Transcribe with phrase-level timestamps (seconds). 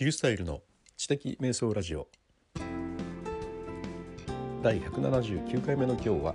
[0.00, 0.62] リュースタイルの
[0.96, 2.08] 知的瞑想ラジオ。
[4.62, 6.34] 第179回目の今日は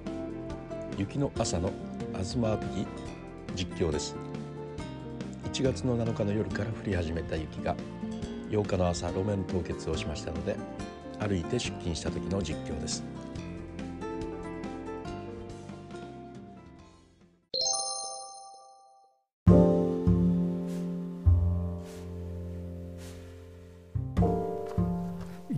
[1.00, 1.72] 雪の朝の
[2.14, 2.86] 東アプギ
[3.56, 4.16] 実況です。
[5.46, 7.76] 1月の7日の夜から降り始めた雪が
[8.52, 10.56] 8日の朝路面凍結をしましたので
[11.18, 13.04] 歩いて出勤した時の実況です。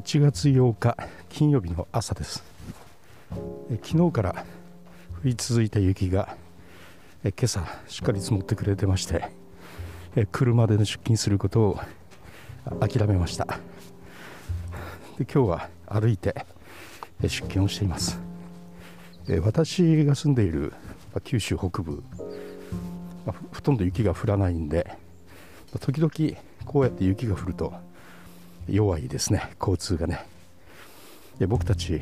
[0.07, 0.95] 1月8日
[1.27, 2.41] 金曜日の朝です。
[3.69, 4.45] え昨日から
[5.21, 6.37] 降り続いた雪が
[7.25, 9.29] え今朝しっかり積もってくれてまして
[10.15, 11.79] え車で出勤することを
[12.79, 13.59] 諦めました。
[15.17, 16.45] で今日は歩いて
[17.21, 18.17] え出勤をしています。
[19.27, 20.71] え私が住んでいる
[21.25, 22.01] 九州北部、
[23.25, 24.95] まあほほとんど雪が降らないんでま
[25.75, 26.11] あ時々
[26.63, 27.73] こうやって雪が降ると
[28.67, 29.49] 弱いですね。
[29.59, 30.25] 交通がね。
[31.39, 32.01] で僕たち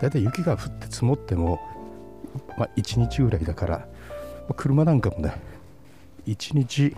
[0.00, 1.60] だいたい雪が降って積もっても、
[2.56, 3.86] まあ、1日ぐらいだから、ま
[4.50, 5.34] あ車なんかもね
[6.26, 6.94] 1日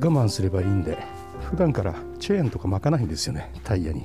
[0.00, 0.98] 我慢すればいいんで
[1.50, 4.04] 普段からチェーンとか巻かないんですよねタイヤに。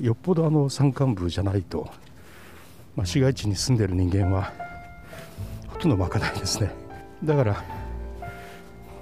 [0.00, 1.88] よっぽどあの山間部じゃないと、
[2.96, 4.52] まあ、市街地に住んでる人間は
[5.68, 6.70] ほとんど巻かないですね。
[7.22, 7.64] だから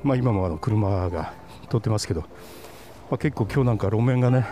[0.02, 1.32] まあ今もあの車が
[1.68, 2.26] 通ってますけど、ま
[3.12, 4.46] あ、結構今日なんか路面がね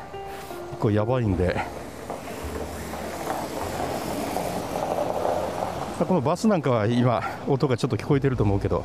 [0.70, 1.60] 結構やばいんで、
[5.98, 8.84] このバスなんかは今音がちょっと聞こえてると思うけど、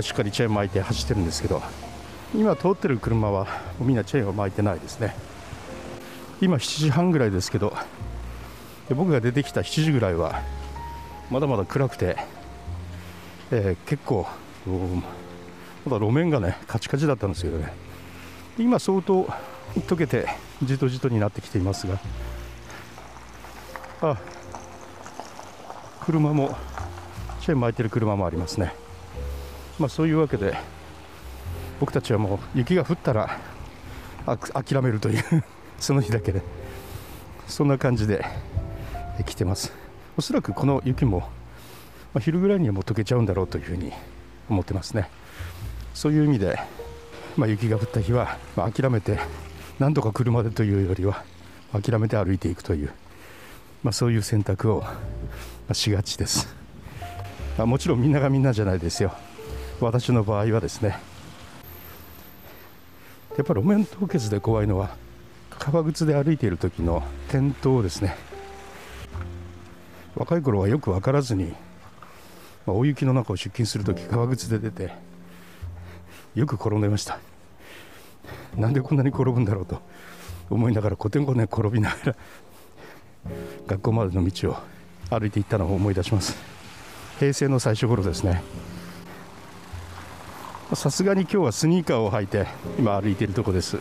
[0.00, 1.60] しっかりチェーン巻いて走ってるんですけど
[2.34, 3.46] 今通ってる車は
[3.80, 5.14] みんなチェーンを巻いてないですね。
[6.40, 7.72] 今7時半ぐらいですけど
[8.90, 10.42] 僕が出てきた7時ぐらいは
[11.30, 12.16] まだまだ暗くて、
[13.50, 14.26] えー結構
[15.84, 17.72] まだ路面がねカチカチだったんですけどね。
[18.58, 19.24] 今相当
[19.74, 20.26] 溶けて
[20.62, 21.98] じとじとになってきていますが。
[24.02, 24.16] あ
[26.00, 26.56] 車も
[27.40, 28.74] チェーン巻いてる車もありますね。
[29.78, 30.56] まあそういうわけで
[31.80, 33.38] 僕たちはもう雪が降ったら
[34.26, 35.44] 諦めるという
[35.78, 36.42] その日だけで。
[37.52, 38.24] そんな感じで
[39.26, 39.74] 来てます。
[40.16, 41.26] おそらくこの雪も、ま
[42.14, 43.92] あ、昼ぐらいにはもう溶けちゃうんだろうというふうに
[44.48, 45.10] 思ってますね。
[45.94, 46.58] そういう意味で、
[47.36, 49.18] まあ、雪が降った日は、まあ、諦めて
[49.78, 51.24] なんとか車でというよりは
[51.72, 52.92] 諦めて歩いていくという、
[53.82, 54.84] まあ、そういう選択を
[55.72, 56.54] しがちです。
[57.58, 59.12] あもちろんみんながみんなじゃないですよ。
[59.80, 60.98] 私の場合はですね。
[63.36, 64.94] やっぱ路面凍結で怖いのは
[65.58, 68.16] 革靴で歩いている時の転倒ですね。
[70.14, 71.54] 若い頃はよく分からずに、
[72.66, 74.92] まあ、大雪の中を出勤する時革靴で出て
[76.34, 77.18] よく転んでました。
[78.56, 79.80] なんでこんなに転ぶんだろうと
[80.50, 82.16] 思いながらコテンコテン転びながら
[83.66, 84.56] 学校までの道を
[85.10, 86.36] 歩いていったのを思い出します。
[87.18, 88.42] 平成の最初頃ですね。
[90.74, 92.46] さすがに今日はスニーカーを履いて
[92.78, 93.78] 今歩いているとこです。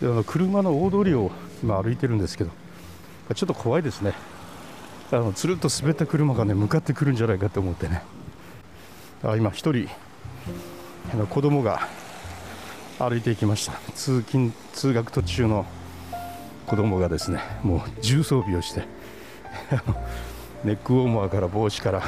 [0.00, 1.30] であの車の大通りを
[1.62, 2.50] 今歩いてるんですけど
[3.34, 4.14] ちょっと怖いですね。
[5.12, 8.02] あのつるっと滑った車がね向かってくるんじゃないかと思ってね。
[9.24, 9.88] あ今一人
[11.12, 11.88] あの子供が
[12.98, 13.72] 歩いていきました。
[13.94, 15.66] 通勤通学途中の
[16.66, 18.82] 子供がですねもう重装備をして
[20.64, 22.02] ネックウォーマーから帽子から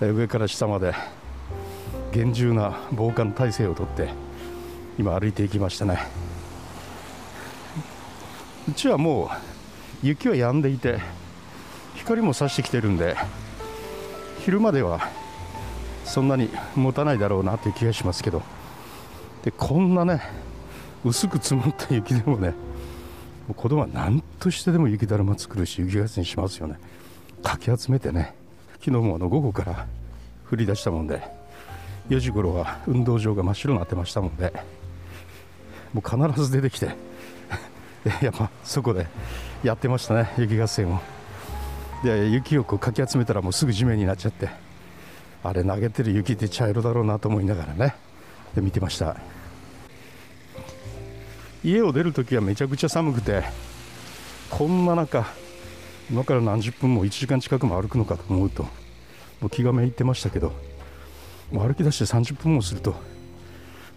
[0.00, 0.94] 上から下まで
[2.12, 4.08] 厳重な防寒体制をとって
[4.98, 5.98] 今歩いていきましたね。
[8.68, 9.30] うちはも
[10.02, 10.98] う雪は止んでいて
[11.96, 13.16] 光も差してきてるんで
[14.44, 15.08] 昼までは
[16.04, 18.42] そんなに持たないだろうなという気がしますけど。
[19.44, 20.20] でこんなね
[21.04, 22.54] 薄く積もった雪でもねも
[23.50, 26.78] う子供は何としてでも雪だるま作るし雪合戦しますよね。
[27.42, 28.34] かき集めてね
[28.84, 29.86] 昨日もあの午後から
[30.50, 31.22] 降り出したもんで
[32.10, 34.52] 4時頃は運動場が真っ白になってましたもんで
[35.94, 36.94] もう必ず出てきて
[38.20, 39.06] やっぱそこで
[39.62, 41.00] やってましたね雪合戦を。
[42.04, 44.69] で雪をこうかき集めたらもうすぐ地面になっちゃって。
[45.42, 47.94] あれ投げてる雪って茶色だろうなと思いながらね。
[48.54, 49.16] で見てました。
[51.62, 53.44] 家を出るときはめちゃくちゃ寒くて
[54.48, 55.26] こんな中
[56.10, 58.68] 今から何十分も1時間近くも歩くのかと思うとも
[59.44, 60.52] う気がめいってましたけど
[61.52, 62.96] もう歩き出して30分もするとも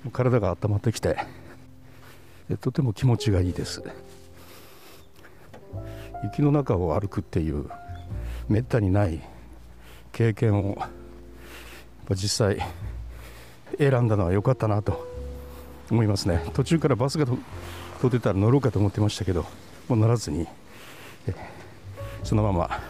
[0.08, 1.18] う体が温まってきて
[2.60, 3.82] とても気持ちがいいです。
[6.24, 7.70] 雪の中を歩くっていう
[8.48, 9.22] めったにない
[10.12, 10.78] 経験を
[12.12, 12.60] 実際
[13.78, 15.08] 選んだのは良かったなと
[15.90, 16.44] 思いますね。
[16.54, 19.46] 途中からバスが通ってたら乗ろうかと思ってましたけど
[19.88, 20.48] もう乗らずに
[22.24, 22.82] そのまま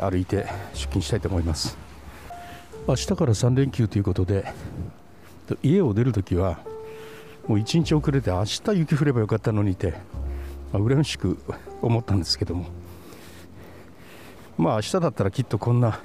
[0.00, 1.76] 歩いて出勤したいと思います。
[2.86, 4.52] 明日から3連休ということで
[5.62, 6.58] 家を出るときは
[7.46, 9.92] もう1日遅れて明日雪降ればよかったのにって、
[10.72, 11.38] まあ、羨ましく
[11.80, 12.66] 思ったんですけども。
[14.56, 16.00] まあ明日だったらきっとこんな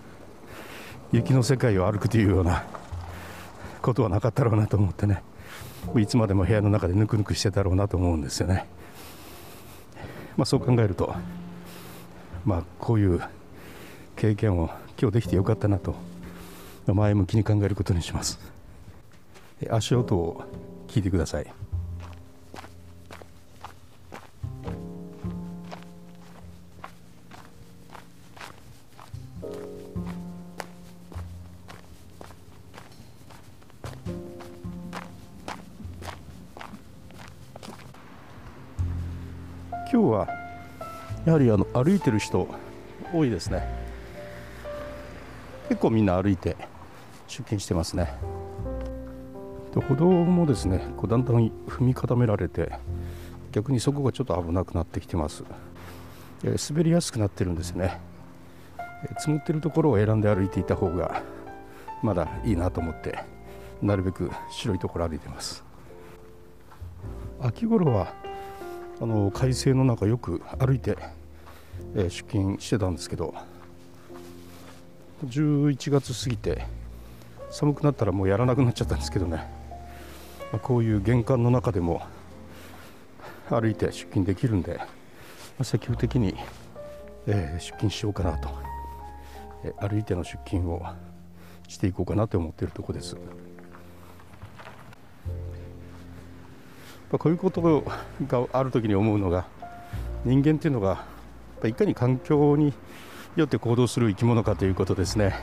[1.14, 2.66] 雪の世界を歩くというような
[3.84, 5.22] ことはなかったろうなと思ってね。
[5.96, 8.66] いつまでも部屋の中でぬくぬくしてたろうなと思うんですよね。
[10.38, 11.14] まあ、そう考えると、
[12.46, 13.22] まあ、こういう
[14.16, 15.96] 経験を今日できてよかったなと
[16.88, 18.40] 前向きに考えることにします。
[19.70, 20.44] 足音を
[20.88, 21.73] 聞いてください。
[39.94, 40.28] 今日は
[41.24, 42.48] やはりあの歩いてる人
[43.14, 43.64] 多いですね。
[45.70, 46.58] 結構みんな歩いて
[47.28, 48.12] 出勤してますね。
[49.72, 51.36] で歩道もですねこうだんだん
[51.68, 52.72] 踏み固められて
[53.52, 55.44] 逆にそこがちょっと危なくなってきてます、
[56.44, 58.02] え、滑りやすくなってるんですね、
[59.20, 61.22] 積もってるところを選んで歩いていた方が
[62.02, 63.20] まだいいなと思って
[63.80, 65.64] なるべく白いところ歩いてます。
[67.40, 68.23] 秋頃は
[69.02, 70.98] あの快晴の中よく歩いて、
[71.96, 73.34] えー、出勤してたんですけど
[75.26, 76.66] 11月過ぎて
[77.50, 79.38] 寒くなったらもうやらなくなっちゃったんですけどね、
[80.52, 82.02] まあ、こういう玄関の中でも
[83.50, 84.86] 歩いて出勤できるんで、ま
[85.60, 86.36] あ、積極的に、
[87.28, 88.50] えー、出勤しようかなと、
[89.64, 90.84] えー、歩いての出勤を
[91.68, 93.18] していこうかなと思っているところです。
[97.20, 97.84] こういうこと
[98.28, 99.46] がある時に思うのが
[100.26, 101.06] 人間っていうのが
[101.64, 102.74] いかに環境に
[103.36, 105.34] よって行動する生き物かということですね。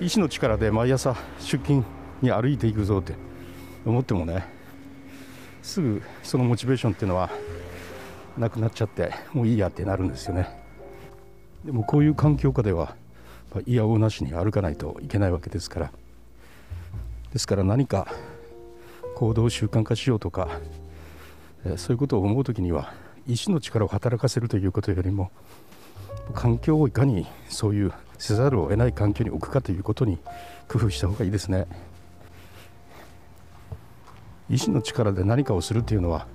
[0.00, 1.84] 意志の力で毎朝出勤
[2.20, 3.14] に歩いていくぞって
[3.84, 4.46] 思ってもね
[5.62, 7.30] すぐそのモチベーションっていうのは
[8.36, 10.48] なくなっちゃってもういいやってなるんですよね。
[11.64, 12.94] でもこういう環境下では
[13.66, 15.92] 嫌おうなしに歩かないといけないわけですから。
[17.32, 18.06] ですから何か
[19.16, 20.60] 行動習慣化しようとか、
[21.64, 22.92] えそういうことを思う時には
[23.26, 25.30] 意志の力を働かせるということよりも
[26.34, 30.18] 環境をいかにそういうせざるを得ない環境に置くかということに
[30.68, 31.66] 工夫した方がいいですね。
[34.50, 36.26] 意志の力で何かをするというのは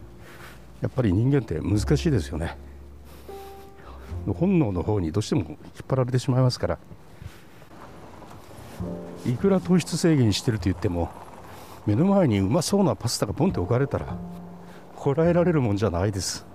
[0.81, 2.57] やっぱり人間って難しいですよね。
[4.25, 5.57] 本能の方にどうしても引っ
[5.87, 6.79] 張られてしまいますから。
[9.27, 11.11] いくら糖質制限してると言っても
[11.85, 14.15] 目の前にうまそうなパスタがポンって置かれたら
[14.95, 16.45] こらえられるもんじゃないです。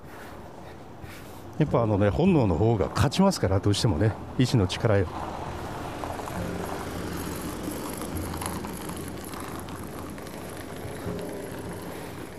[1.58, 5.06] やっぱあのね本能の方が勝ちますからどうしてもね意志の力よ。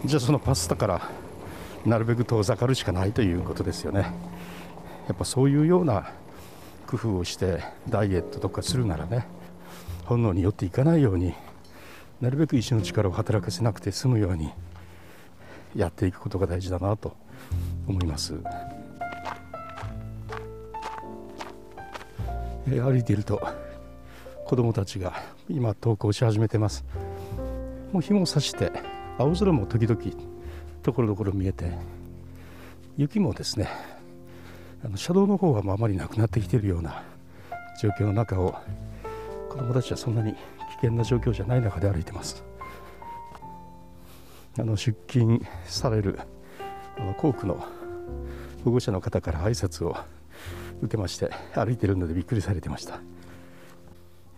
[0.05, 1.09] じゃあそのパスタから
[1.85, 4.13] なるべく遠ざかるしかないということですよね。
[5.07, 6.11] やっぱそういうような
[6.85, 9.27] 工夫をしてダイエットとかするならね
[10.05, 11.33] 本能によっていかないように
[12.21, 14.51] なるべく意志の力を働かせなくて済むように
[15.75, 17.15] やっていくことが大事だなと
[17.87, 18.33] 思います。
[22.69, 23.41] え歩いていると
[24.45, 25.13] 子どもたちが
[25.49, 26.83] 今登校し始めてます
[27.93, 28.71] もう日も差して
[29.17, 29.99] 青空も時々
[30.83, 31.71] ところどころ見えて
[32.97, 33.69] 雪もですね
[34.83, 37.03] あの車道の方はあまりなくなってきているような
[37.81, 38.55] 状況の中を
[39.49, 40.35] 子どもたちはそんなに
[40.77, 42.43] 険な状況じゃない中で歩いてます。
[44.59, 46.19] あの出勤される
[46.97, 47.63] あの校区の
[48.63, 49.95] 保護者の方から挨拶を
[50.81, 52.99] 受けまして歩いてるのでびっくりされてました。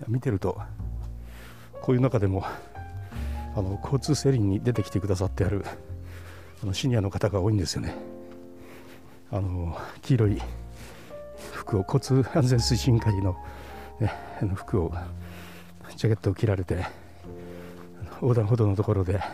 [0.08, 0.60] 見てると
[1.82, 2.46] こういう中でも
[3.56, 5.66] あの交通整理に出てきてくださってある
[6.62, 7.96] あのシニアの方が多いんですよね。
[9.32, 10.42] あの黄色い
[11.54, 13.38] 服を交通安全推進会の,、
[14.00, 14.92] ね、の服を
[16.00, 16.86] ジャケットを着られて
[18.22, 19.26] 横断歩道のところで、ま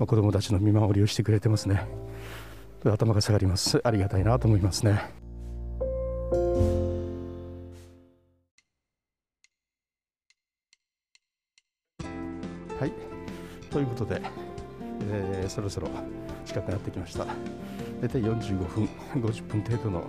[0.00, 1.86] あ、子どもたちの見守りをしてくれてますね。
[2.84, 3.80] 頭が下がります。
[3.82, 5.00] ありがたいなと思いますね。
[12.78, 12.92] はい。
[13.70, 14.20] ということで、
[15.10, 15.88] えー、そろそろ
[16.44, 17.24] 近くなってきました。
[18.02, 18.88] 大体45分
[19.22, 20.04] 50分程度の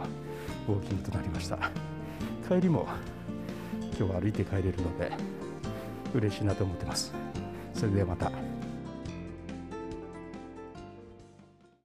[0.68, 1.58] ウォーキングとなりました。
[2.50, 2.86] 帰りも
[3.98, 5.40] 今日は歩いて帰れるので
[6.14, 7.14] 嬉しいなと思ってます。
[7.74, 8.49] それではまた。